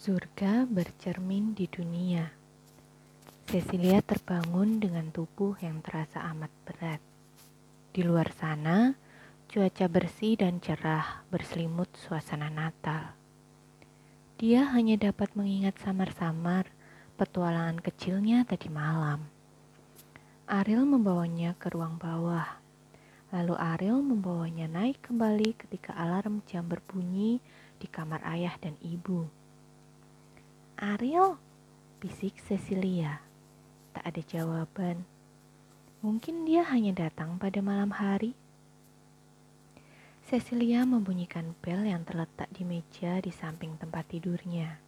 [0.00, 2.32] Surga bercermin di dunia.
[3.44, 7.04] Cecilia terbangun dengan tubuh yang terasa amat berat.
[7.92, 8.96] Di luar sana,
[9.44, 13.12] cuaca bersih dan cerah berselimut suasana Natal.
[14.40, 16.72] Dia hanya dapat mengingat samar-samar
[17.20, 19.28] petualangan kecilnya tadi malam.
[20.48, 22.48] Ariel membawanya ke ruang bawah.
[23.36, 27.44] Lalu Ariel membawanya naik kembali ketika alarm jam berbunyi
[27.76, 29.28] di kamar ayah dan ibu.
[30.80, 31.36] Ariel,
[32.00, 33.20] bisik Cecilia.
[33.92, 35.04] Tak ada jawaban.
[36.00, 38.32] Mungkin dia hanya datang pada malam hari.
[40.24, 44.80] Cecilia membunyikan bel yang terletak di meja di samping tempat tidurnya.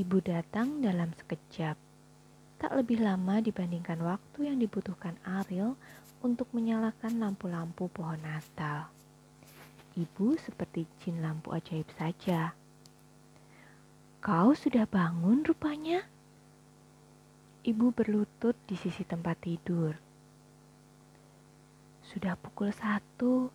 [0.00, 1.76] Ibu datang dalam sekejap.
[2.56, 5.76] Tak lebih lama dibandingkan waktu yang dibutuhkan Ariel
[6.24, 8.88] untuk menyalakan lampu-lampu pohon Natal.
[9.92, 12.56] Ibu seperti jin lampu ajaib saja.
[14.20, 16.04] Kau sudah bangun rupanya?
[17.64, 19.96] Ibu berlutut di sisi tempat tidur.
[22.04, 23.48] Sudah pukul satu,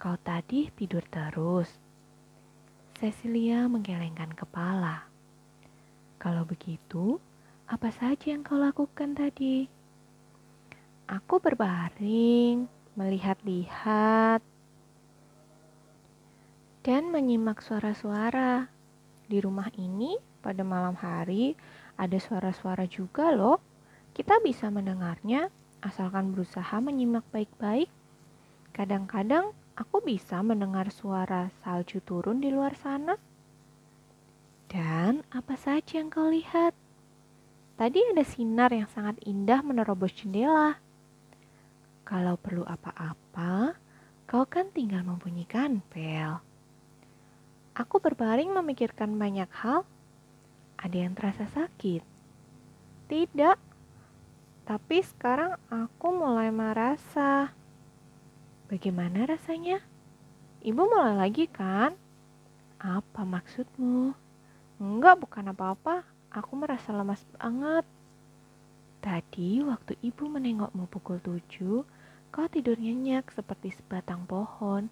[0.00, 1.68] kau tadi tidur terus.
[2.96, 5.04] Cecilia menggelengkan kepala.
[6.16, 7.20] Kalau begitu,
[7.68, 9.68] apa saja yang kau lakukan tadi?
[11.12, 12.64] Aku berbaring,
[12.96, 14.40] melihat-lihat,
[16.80, 18.75] dan menyimak suara-suara.
[19.26, 21.58] Di rumah ini pada malam hari
[21.98, 23.58] ada suara-suara juga loh.
[24.14, 25.50] Kita bisa mendengarnya
[25.82, 27.90] asalkan berusaha menyimak baik-baik.
[28.70, 33.18] Kadang-kadang aku bisa mendengar suara salju turun di luar sana.
[34.66, 36.74] Dan apa saja yang kau lihat?
[37.76, 40.80] Tadi ada sinar yang sangat indah menerobos jendela.
[42.06, 43.76] Kalau perlu apa-apa,
[44.24, 46.40] kau kan tinggal membunyikan bel.
[47.76, 49.84] Aku berbaring memikirkan banyak hal.
[50.80, 52.00] Ada yang terasa sakit?
[53.04, 53.58] Tidak.
[54.64, 57.52] Tapi sekarang aku mulai merasa.
[58.72, 59.84] Bagaimana rasanya?
[60.64, 61.92] Ibu mulai lagi kan?
[62.80, 64.16] Apa maksudmu?
[64.80, 66.00] Enggak, bukan apa-apa.
[66.32, 67.84] Aku merasa lemas banget.
[69.04, 71.84] Tadi waktu ibu menengokmu pukul tujuh,
[72.32, 74.88] kau tidur nyenyak seperti sebatang pohon.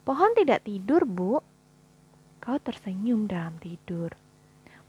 [0.00, 1.44] Pohon tidak tidur, Bu.
[2.40, 4.16] Kau tersenyum dalam tidur.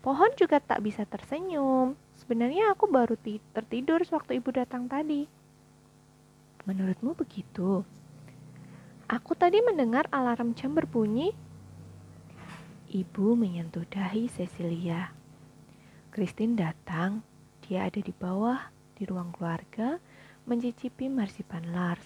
[0.02, 2.00] Pohon juga tak bisa tersenyum.
[2.18, 3.20] Sebenarnya aku baru
[3.54, 5.28] tertidur sewaktu ibu datang tadi.
[6.66, 7.86] Menurutmu begitu?
[9.12, 11.36] Aku tadi mendengar alarm jam berbunyi.
[12.92, 15.12] Ibu menyentuh dahi Cecilia.
[16.12, 17.24] Christine datang.
[17.68, 20.00] Dia ada di bawah, di ruang keluarga,
[20.44, 22.04] mencicipi marsipan Lars.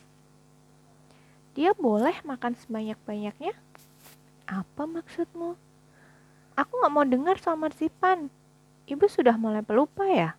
[1.56, 3.65] Dia boleh makan sebanyak-banyaknya?
[4.46, 5.58] Apa maksudmu?
[6.56, 8.30] Aku gak mau dengar soal marsipan.
[8.86, 10.38] Ibu sudah mulai pelupa ya?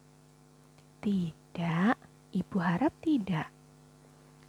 [1.02, 1.94] Tidak,
[2.32, 3.50] ibu harap tidak.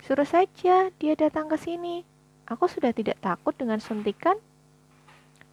[0.06, 2.06] Suruh saja dia datang ke sini.
[2.48, 4.40] Aku sudah tidak takut dengan suntikan.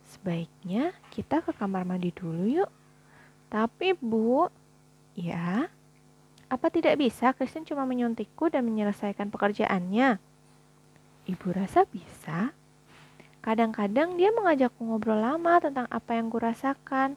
[0.06, 2.70] Sebaiknya kita ke kamar mandi dulu yuk.
[3.50, 4.46] Tapi bu,
[5.18, 5.66] ya,
[6.46, 10.22] apa tidak bisa Kristen cuma menyuntikku dan menyelesaikan pekerjaannya?
[11.26, 12.54] Ibu rasa bisa.
[13.44, 17.12] Kadang-kadang dia mengajakku ngobrol lama tentang apa yang kurasakan.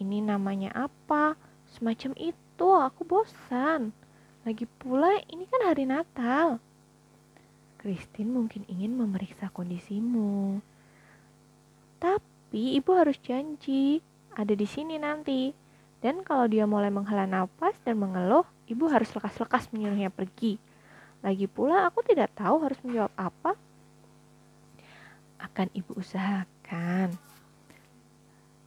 [0.00, 1.36] Ini namanya apa?
[1.68, 3.92] Semacam itu, aku bosan.
[4.48, 6.64] Lagi pula ini kan hari Natal.
[7.76, 10.64] Christine mungkin ingin memeriksa kondisimu.
[12.00, 14.00] Tapi ibu harus janji
[14.32, 15.52] ada di sini nanti.
[16.00, 20.56] Dan kalau dia mulai menghela nafas dan mengeluh, ibu harus lekas-lekas menyuruhnya pergi.
[21.20, 23.60] Lagi pula aku tidak tahu harus menjawab apa
[25.40, 27.14] akan ibu usahakan.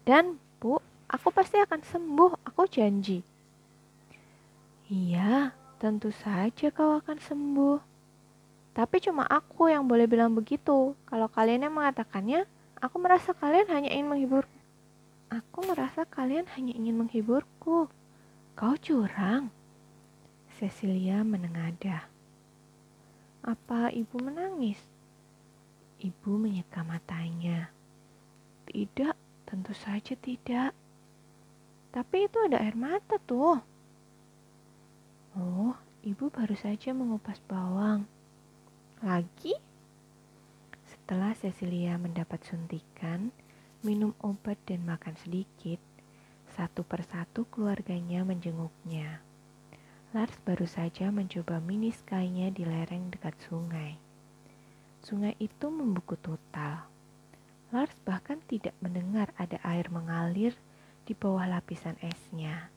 [0.05, 3.21] Dan bu, aku pasti akan sembuh, aku janji.
[4.89, 7.77] Iya, tentu saja kau akan sembuh.
[8.73, 10.97] Tapi cuma aku yang boleh bilang begitu.
[11.05, 12.47] Kalau kalian yang mengatakannya,
[12.81, 14.45] aku merasa kalian hanya ingin menghibur.
[15.29, 17.85] Aku merasa kalian hanya ingin menghiburku.
[18.57, 19.53] Kau curang.
[20.57, 22.09] Cecilia menengadah.
[23.45, 24.81] Apa ibu menangis?
[25.99, 27.75] Ibu menyeka matanya.
[28.63, 30.71] Tidak, tentu saja tidak.
[31.91, 33.59] Tapi itu ada air mata tuh.
[35.35, 35.75] Oh,
[36.07, 38.07] ibu baru saja mengupas bawang.
[39.03, 39.59] Lagi?
[40.87, 43.35] Setelah Cecilia mendapat suntikan,
[43.83, 45.83] minum obat dan makan sedikit,
[46.55, 49.19] satu persatu keluarganya menjenguknya.
[50.15, 51.91] Lars baru saja mencoba mini
[52.55, 54.08] di lereng dekat sungai.
[54.99, 56.85] Sungai itu membeku total.
[57.69, 60.57] Lars bahkan tidak mendengar ada air mengalir
[61.05, 62.73] di bawah lapisan esnya.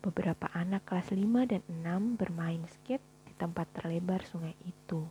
[0.00, 5.04] Beberapa anak kelas 5 dan 6 bermain skate di tempat terlebar sungai itu.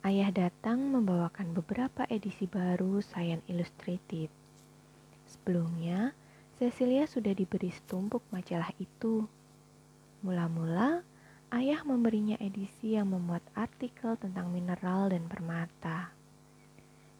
[0.00, 4.32] Ayah datang membawakan beberapa edisi baru Science Illustrated.
[5.28, 6.16] Sebelumnya,
[6.56, 9.28] Cecilia sudah diberi setumpuk majalah itu.
[10.24, 11.04] Mula-mula,
[11.50, 16.14] ayah memberinya edisi yang memuat artikel tentang mineral dan permata.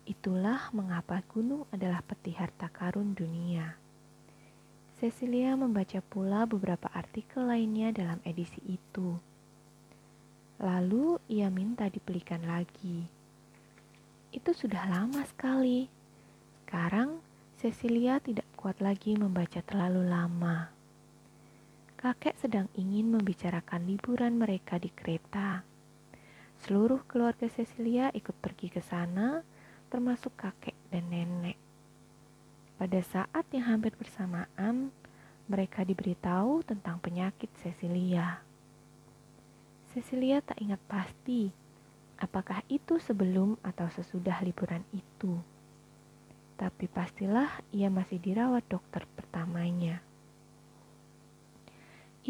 [0.06, 3.74] Itulah mengapa gunung adalah peti harta karun dunia.
[5.02, 9.18] Cecilia membaca pula beberapa artikel lainnya dalam edisi itu.
[10.60, 13.08] Lalu ia minta dibelikan lagi.
[14.30, 15.88] Itu sudah lama sekali.
[16.62, 17.18] Sekarang
[17.58, 20.79] Cecilia tidak kuat lagi membaca terlalu lama.
[22.00, 25.60] Kakek sedang ingin membicarakan liburan mereka di kereta.
[26.64, 29.44] Seluruh keluarga Cecilia ikut pergi ke sana,
[29.92, 31.60] termasuk kakek dan nenek.
[32.80, 34.88] Pada saat yang hampir bersamaan,
[35.44, 38.40] mereka diberitahu tentang penyakit Cecilia.
[39.92, 41.52] Cecilia tak ingat pasti
[42.16, 45.36] apakah itu sebelum atau sesudah liburan itu.
[46.56, 50.00] Tapi pastilah ia masih dirawat dokter pertamanya.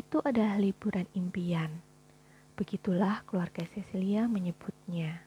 [0.00, 1.84] Itu adalah liburan impian.
[2.56, 5.20] Begitulah keluarga Cecilia menyebutnya.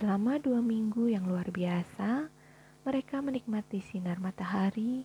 [0.00, 2.32] Selama dua minggu yang luar biasa,
[2.88, 5.04] mereka menikmati sinar matahari,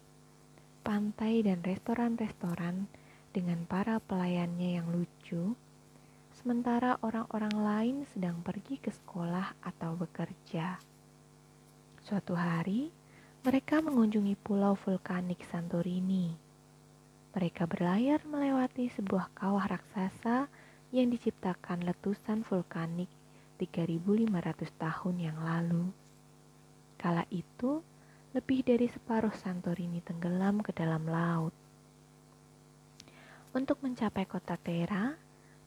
[0.79, 2.87] pantai, dan restoran-restoran
[3.35, 5.59] dengan para pelayannya yang lucu
[6.31, 10.79] sementara orang-orang lain sedang pergi ke sekolah atau bekerja.
[11.99, 12.95] Suatu hari,
[13.43, 16.42] mereka mengunjungi pulau vulkanik Santorini.
[17.33, 20.45] Mereka berlayar melewati sebuah kawah raksasa
[20.93, 23.09] yang diciptakan letusan vulkanik
[23.57, 25.89] 3500 tahun yang lalu.
[27.01, 27.81] Kala itu,
[28.37, 31.53] lebih dari separuh Santorini tenggelam ke dalam laut.
[33.53, 35.13] Untuk mencapai kota Tera,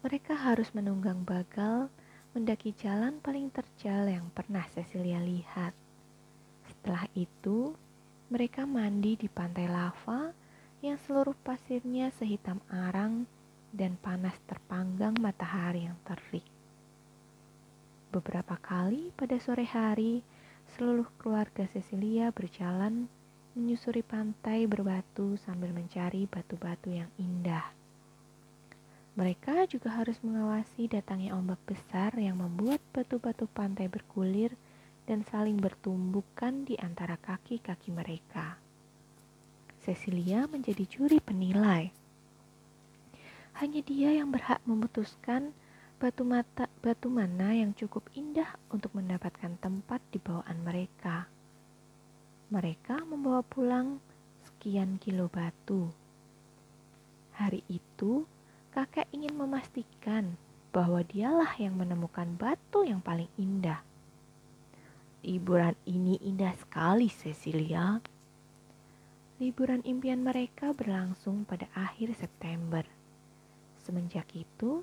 [0.07, 1.91] mereka harus menunggang bagal
[2.31, 5.75] mendaki jalan paling terjal yang pernah Cecilia lihat.
[6.71, 7.75] Setelah itu,
[8.31, 10.46] mereka mandi di pantai lava
[10.85, 13.25] yang seluruh pasirnya sehitam arang
[13.73, 16.45] dan panas terpanggang matahari yang terik.
[18.13, 20.25] Beberapa kali pada sore hari,
[20.77, 23.09] seluruh keluarga Cecilia berjalan
[23.57, 27.65] menyusuri pantai berbatu sambil mencari batu-batu yang indah.
[29.17, 34.53] Mereka juga harus mengawasi datangnya ombak besar yang membuat batu-batu pantai bergulir
[35.09, 38.66] dan saling bertumbukan di antara kaki-kaki mereka.
[39.87, 41.95] Cecilia menjadi juri penilai.
[43.63, 45.55] Hanya dia yang berhak memutuskan
[46.03, 51.31] batu mata batu mana yang cukup indah untuk mendapatkan tempat di bawaan mereka.
[52.51, 54.03] Mereka membawa pulang
[54.43, 55.95] sekian kilo batu.
[57.39, 58.27] Hari itu,
[58.75, 60.35] kakek ingin memastikan
[60.75, 63.87] bahwa dialah yang menemukan batu yang paling indah.
[65.23, 68.03] Liburan ini indah sekali, Cecilia.
[69.37, 72.81] Liburan impian mereka berlangsung pada akhir September.
[73.85, 74.81] Semenjak itu,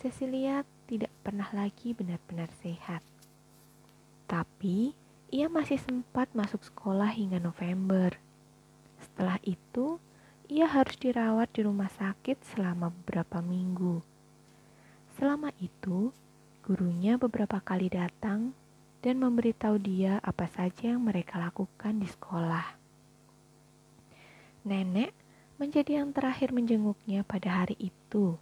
[0.00, 3.04] Cecilia tidak pernah lagi benar-benar sehat.
[4.24, 4.96] Tapi,
[5.28, 8.16] ia masih sempat masuk sekolah hingga November.
[9.04, 10.00] Setelah itu,
[10.48, 14.00] ia harus dirawat di rumah sakit selama beberapa minggu.
[15.20, 16.08] Selama itu,
[16.64, 18.56] gurunya beberapa kali datang
[19.04, 22.83] dan memberitahu dia apa saja yang mereka lakukan di sekolah.
[24.64, 25.12] Nenek
[25.60, 28.40] menjadi yang terakhir menjenguknya pada hari itu.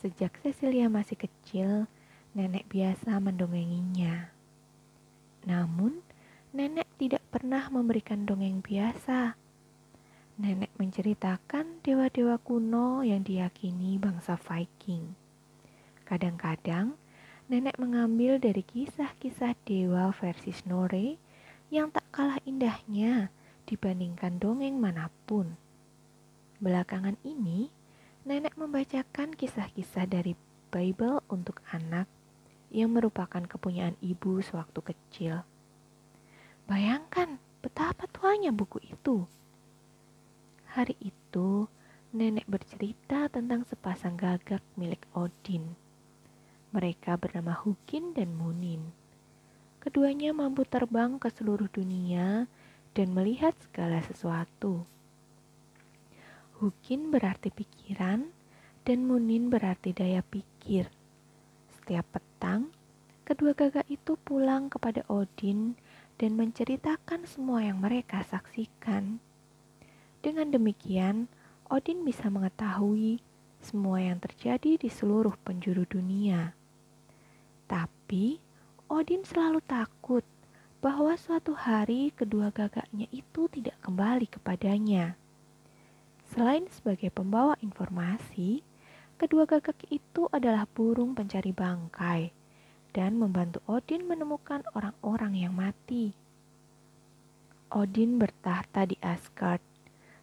[0.00, 1.84] Sejak Cecilia masih kecil,
[2.32, 4.32] nenek biasa mendongenginya.
[5.44, 6.02] Namun,
[6.50, 9.38] nenek tidak pernah memberikan dongeng biasa
[10.38, 15.18] nenek menceritakan dewa-dewa kuno yang diyakini bangsa Viking.
[16.06, 16.94] Kadang-kadang,
[17.50, 21.18] nenek mengambil dari kisah-kisah dewa versi Snorre
[21.74, 23.34] yang tak kalah indahnya
[23.68, 25.52] dibandingkan dongeng mana pun.
[26.64, 27.68] Belakangan ini,
[28.24, 30.32] nenek membacakan kisah-kisah dari
[30.72, 32.08] Bible untuk anak
[32.72, 35.44] yang merupakan kepunyaan ibu sewaktu kecil.
[36.64, 39.28] Bayangkan betapa tuanya buku itu
[40.68, 41.64] Hari itu,
[42.12, 45.74] nenek bercerita tentang sepasang gagak milik Odin.
[46.76, 48.92] Mereka bernama Hukin dan Munin.
[49.80, 52.44] Keduanya mampu terbang ke seluruh dunia
[52.98, 54.82] dan melihat segala sesuatu.
[56.58, 58.26] Hukin berarti pikiran
[58.82, 60.90] dan Munin berarti daya pikir.
[61.78, 62.74] Setiap petang,
[63.22, 65.78] kedua gagak itu pulang kepada Odin
[66.18, 69.22] dan menceritakan semua yang mereka saksikan.
[70.18, 71.30] Dengan demikian,
[71.70, 73.22] Odin bisa mengetahui
[73.62, 76.50] semua yang terjadi di seluruh penjuru dunia.
[77.70, 78.42] Tapi
[78.90, 80.26] Odin selalu takut
[80.78, 85.18] bahwa suatu hari kedua gagaknya itu tidak kembali kepadanya.
[86.30, 88.62] Selain sebagai pembawa informasi,
[89.18, 92.30] kedua gagak itu adalah burung pencari bangkai
[92.94, 96.14] dan membantu Odin menemukan orang-orang yang mati.
[97.74, 99.60] Odin bertahta di Asgard,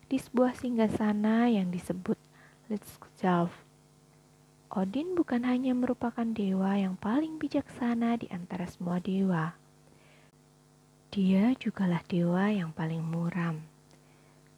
[0.07, 2.17] di sebuah singgasana yang disebut
[2.71, 3.51] Litskjalf.
[4.71, 9.64] Odin bukan hanya merupakan dewa yang paling bijaksana di antara semua dewa.
[11.15, 13.63] Dia jugalah dewa yang paling muram.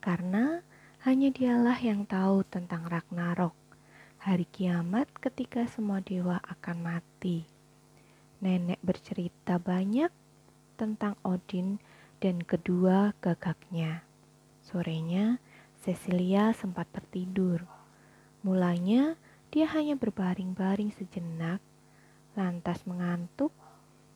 [0.01, 0.65] Karena
[1.05, 3.53] hanya dialah yang tahu tentang Ragnarok,
[4.17, 7.45] hari kiamat ketika semua dewa akan mati.
[8.41, 10.09] Nenek bercerita banyak
[10.81, 11.77] tentang Odin
[12.25, 14.01] dan kedua gagaknya.
[14.65, 15.37] Sorenya,
[15.85, 17.69] Cecilia sempat tertidur.
[18.41, 19.13] Mulanya
[19.53, 21.61] dia hanya berbaring-baring sejenak,
[22.33, 23.53] lantas mengantuk,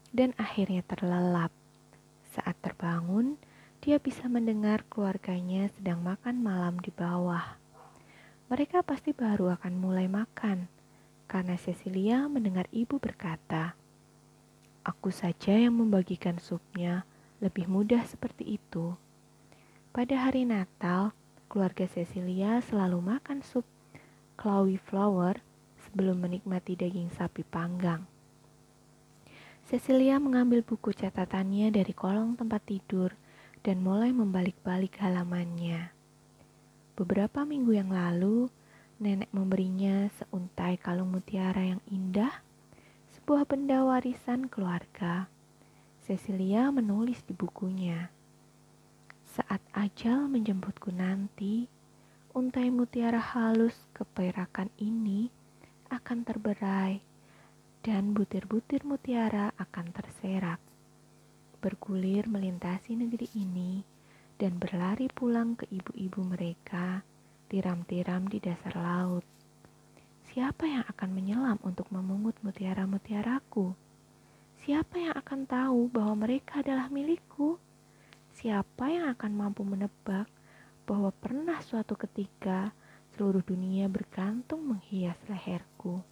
[0.10, 1.61] dan akhirnya terlelap.
[2.32, 3.36] Saat terbangun,
[3.84, 7.60] dia bisa mendengar keluarganya sedang makan malam di bawah.
[8.48, 10.72] Mereka pasti baru akan mulai makan,
[11.28, 13.76] karena Cecilia mendengar ibu berkata,
[14.88, 17.04] Aku saja yang membagikan supnya,
[17.44, 18.96] lebih mudah seperti itu.
[19.92, 21.12] Pada hari Natal,
[21.52, 23.68] keluarga Cecilia selalu makan sup
[24.40, 25.40] cauliflower
[25.84, 28.11] sebelum menikmati daging sapi panggang.
[29.72, 33.16] Cecilia mengambil buku catatannya dari kolong tempat tidur
[33.64, 35.96] dan mulai membalik-balik halamannya.
[37.00, 38.52] Beberapa minggu yang lalu,
[39.00, 42.44] nenek memberinya seuntai kalung mutiara yang indah,
[43.16, 45.32] sebuah benda warisan keluarga.
[46.04, 48.12] Cecilia menulis di bukunya,
[49.24, 51.72] "Saat ajal menjemputku nanti,
[52.36, 55.32] untai mutiara halus keperakan ini
[55.88, 57.11] akan terberai
[57.82, 60.62] dan butir-butir mutiara akan terserak,
[61.66, 63.82] bergulir melintasi negeri ini
[64.38, 67.02] dan berlari pulang ke ibu-ibu mereka
[67.50, 69.26] tiram-tiram di dasar laut.
[70.30, 73.74] Siapa yang akan menyelam untuk memungut mutiara-mutiaraku?
[74.62, 77.58] Siapa yang akan tahu bahwa mereka adalah milikku?
[78.38, 80.30] Siapa yang akan mampu menebak
[80.86, 82.70] bahwa pernah suatu ketika
[83.18, 86.11] seluruh dunia bergantung menghias leherku.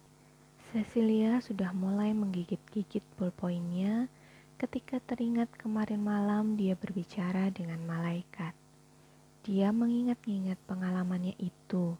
[0.70, 4.06] Cecilia sudah mulai menggigit-gigit ballpointnya
[4.54, 8.54] ketika teringat kemarin malam dia berbicara dengan malaikat.
[9.42, 11.98] Dia mengingat-ingat pengalamannya itu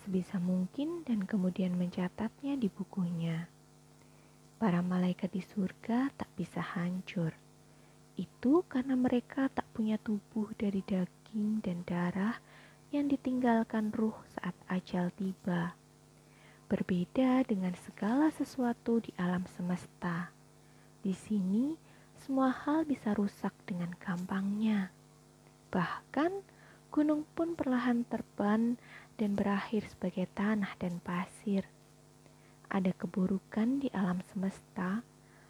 [0.00, 3.44] sebisa mungkin dan kemudian mencatatnya di bukunya.
[4.56, 7.36] Para malaikat di surga tak bisa hancur.
[8.16, 12.40] Itu karena mereka tak punya tubuh dari daging dan darah
[12.88, 15.76] yang ditinggalkan ruh saat ajal tiba.
[16.68, 20.28] Berbeda dengan segala sesuatu di alam semesta.
[21.00, 21.74] Di sini,
[22.20, 24.92] semua hal bisa rusak dengan gampangnya.
[25.72, 26.44] Bahkan,
[26.92, 28.76] gunung pun perlahan terban
[29.16, 31.64] dan berakhir sebagai tanah dan pasir.
[32.68, 35.00] Ada keburukan di alam semesta,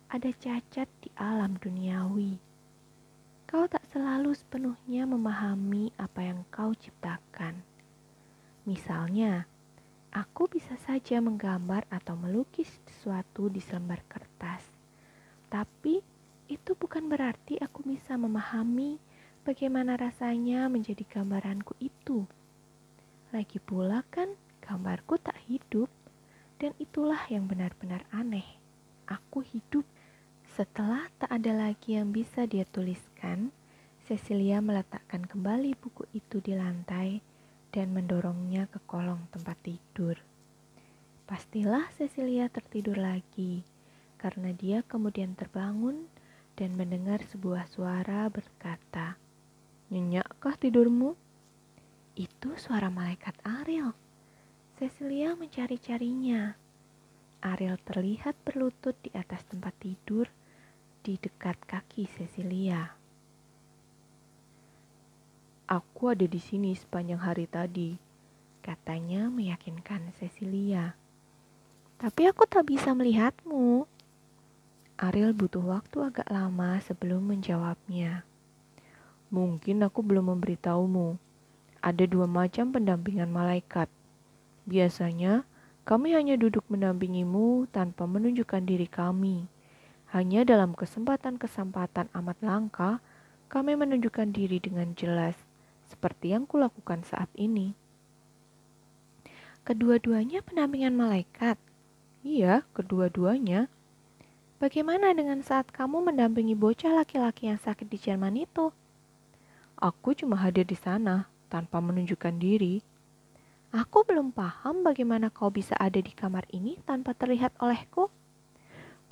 [0.06, 2.38] ada cacat di alam duniawi
[3.48, 7.64] Kau tak selalu sepenuhnya memahami apa yang kau ciptakan.
[8.68, 9.48] Misalnya,
[10.18, 14.66] aku bisa saja menggambar atau melukis sesuatu di selembar kertas.
[15.46, 16.02] Tapi
[16.50, 18.98] itu bukan berarti aku bisa memahami
[19.46, 22.26] bagaimana rasanya menjadi gambaranku itu.
[23.30, 25.86] Lagi pula kan gambarku tak hidup
[26.58, 28.58] dan itulah yang benar-benar aneh.
[29.06, 29.86] Aku hidup
[30.58, 33.54] setelah tak ada lagi yang bisa dia tuliskan,
[34.02, 37.22] Cecilia meletakkan kembali buku itu di lantai
[37.72, 40.16] dan mendorongnya ke kolong tempat tidur.
[41.28, 43.60] Pastilah Cecilia tertidur lagi,
[44.16, 46.08] karena dia kemudian terbangun
[46.58, 49.20] dan mendengar sebuah suara berkata,
[49.88, 51.14] Nyenyakkah tidurmu?
[52.18, 53.94] Itu suara malaikat Ariel.
[54.74, 56.58] Cecilia mencari-carinya.
[57.46, 60.26] Ariel terlihat berlutut di atas tempat tidur
[61.06, 62.97] di dekat kaki Cecilia.
[65.68, 68.00] Aku ada di sini sepanjang hari tadi,
[68.64, 70.96] katanya meyakinkan Cecilia.
[72.00, 73.84] Tapi aku tak bisa melihatmu.
[74.96, 78.24] Ariel butuh waktu agak lama sebelum menjawabnya.
[79.28, 81.20] Mungkin aku belum memberitahumu.
[81.84, 83.92] Ada dua macam pendampingan malaikat.
[84.64, 85.44] Biasanya,
[85.84, 89.44] kami hanya duduk mendampingimu tanpa menunjukkan diri kami
[90.16, 93.04] Hanya dalam kesempatan-kesempatan amat langka,
[93.52, 95.36] kami menunjukkan diri dengan jelas,
[95.88, 97.72] seperti yang kulakukan saat ini.
[99.64, 101.56] Kedua-duanya penampingan malaikat.
[102.24, 103.72] Iya, kedua-duanya.
[104.58, 108.72] Bagaimana dengan saat kamu mendampingi bocah laki-laki yang sakit di Jerman itu?
[109.78, 112.82] Aku cuma hadir di sana, tanpa menunjukkan diri.
[113.70, 118.08] Aku belum paham bagaimana kau bisa ada di kamar ini tanpa terlihat olehku.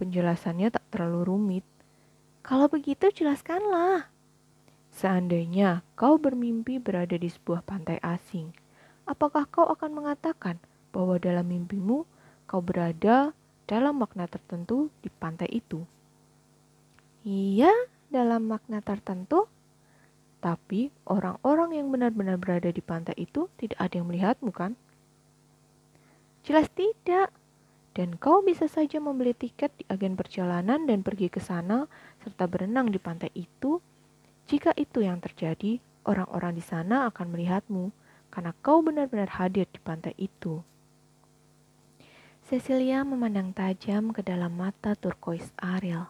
[0.00, 1.64] Penjelasannya tak terlalu rumit.
[2.40, 4.08] Kalau begitu jelaskanlah.
[4.96, 8.48] Seandainya kau bermimpi berada di sebuah pantai asing,
[9.04, 10.56] apakah kau akan mengatakan
[10.88, 12.08] bahwa dalam mimpimu
[12.48, 13.36] kau berada
[13.68, 15.84] dalam makna tertentu di pantai itu?
[17.28, 17.68] Iya,
[18.08, 19.44] dalam makna tertentu.
[20.40, 24.72] Tapi orang-orang yang benar-benar berada di pantai itu tidak ada yang melihatmu kan?
[26.40, 27.36] Jelas tidak
[27.92, 31.84] dan kau bisa saja membeli tiket di agen perjalanan dan pergi ke sana
[32.24, 33.76] serta berenang di pantai itu.
[34.46, 37.90] Jika itu yang terjadi, orang-orang di sana akan melihatmu
[38.30, 40.62] karena kau benar-benar hadir di pantai itu.
[42.46, 46.06] Cecilia memandang tajam ke dalam mata turkois Ariel.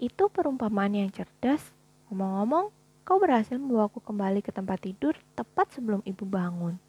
[0.00, 1.76] Itu perumpamaan yang cerdas.
[2.08, 2.72] Ngomong-ngomong,
[3.04, 6.80] kau berhasil membawaku kembali ke tempat tidur tepat sebelum ibu bangun.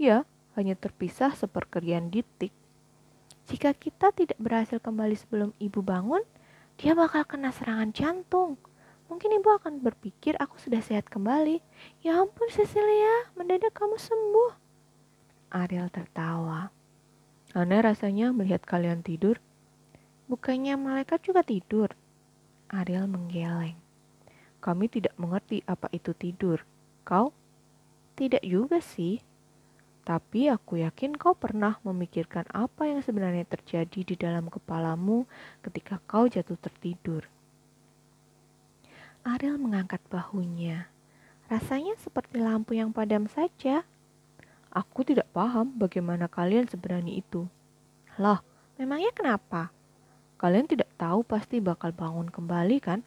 [0.00, 0.24] Ya,
[0.56, 2.56] hanya terpisah seperkerian ditik.
[3.52, 6.24] Jika kita tidak berhasil kembali sebelum ibu bangun,
[6.80, 8.56] dia bakal kena serangan jantung.
[9.10, 11.58] Mungkin ibu akan berpikir aku sudah sehat kembali.
[12.06, 14.54] Ya ampun Cecilia, mendadak kamu sembuh.
[15.50, 16.70] Ariel tertawa.
[17.50, 19.42] Aneh rasanya melihat kalian tidur.
[20.30, 21.90] Bukannya malaikat juga tidur?
[22.70, 23.74] Ariel menggeleng.
[24.62, 26.62] Kami tidak mengerti apa itu tidur.
[27.02, 27.34] Kau?
[28.14, 29.18] Tidak juga sih.
[30.06, 35.26] Tapi aku yakin kau pernah memikirkan apa yang sebenarnya terjadi di dalam kepalamu
[35.66, 37.26] ketika kau jatuh tertidur.
[39.24, 40.88] Ariel mengangkat bahunya.
[41.52, 43.84] Rasanya seperti lampu yang padam saja.
[44.70, 47.50] Aku tidak paham bagaimana kalian seberani itu.
[48.16, 48.40] Loh,
[48.78, 49.74] memangnya kenapa?
[50.40, 53.04] Kalian tidak tahu pasti bakal bangun kembali kan?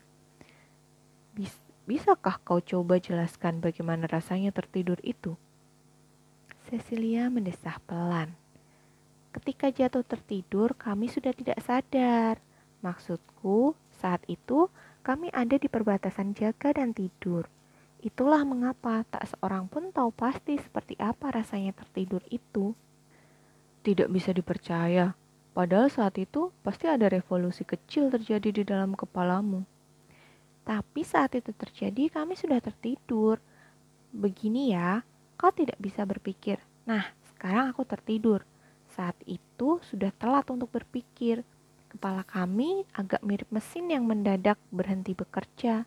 [1.34, 1.56] Bis
[1.90, 5.34] bisakah kau coba jelaskan bagaimana rasanya tertidur itu?
[6.70, 8.38] Cecilia mendesah pelan.
[9.34, 12.38] Ketika jatuh tertidur, kami sudah tidak sadar.
[12.86, 14.70] Maksudku, saat itu
[15.04, 17.46] kami ada di perbatasan jaga dan tidur.
[18.00, 22.72] Itulah mengapa tak seorang pun tahu pasti seperti apa rasanya tertidur itu.
[23.84, 25.12] Tidak bisa dipercaya,
[25.52, 29.68] padahal saat itu pasti ada revolusi kecil terjadi di dalam kepalamu.
[30.64, 33.44] Tapi saat itu terjadi, kami sudah tertidur.
[34.16, 35.04] Begini ya,
[35.44, 36.56] Kau tidak bisa berpikir,
[36.88, 38.48] nah sekarang aku tertidur.
[38.96, 41.44] Saat itu sudah telat untuk berpikir.
[41.94, 45.86] Kepala kami agak mirip mesin yang mendadak berhenti bekerja.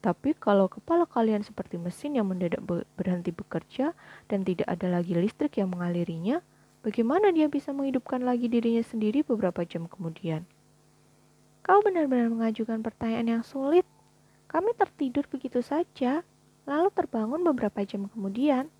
[0.00, 2.62] Tapi kalau kepala kalian seperti mesin yang mendadak
[2.94, 3.92] berhenti bekerja
[4.30, 6.40] dan tidak ada lagi listrik yang mengalirinya,
[6.86, 10.46] bagaimana dia bisa menghidupkan lagi dirinya sendiri beberapa jam kemudian?
[11.60, 13.84] Kau benar-benar mengajukan pertanyaan yang sulit.
[14.48, 16.24] Kami tertidur begitu saja,
[16.64, 18.72] lalu terbangun beberapa jam kemudian.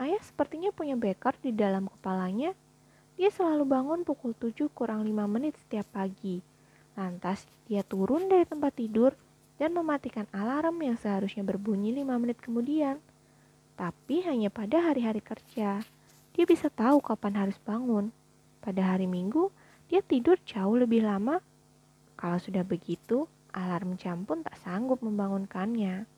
[0.00, 2.56] Ayah sepertinya punya beker di dalam kepalanya.
[3.20, 6.40] Dia selalu bangun pukul 7 kurang 5 menit setiap pagi.
[6.96, 9.12] Lantas dia turun dari tempat tidur
[9.60, 12.96] dan mematikan alarm yang seharusnya berbunyi 5 menit kemudian.
[13.76, 15.84] Tapi hanya pada hari-hari kerja.
[16.32, 18.08] Dia bisa tahu kapan harus bangun.
[18.64, 19.52] Pada hari Minggu,
[19.92, 21.44] dia tidur jauh lebih lama.
[22.16, 26.08] Kalau sudah begitu, alarm jam pun tak sanggup membangunkannya.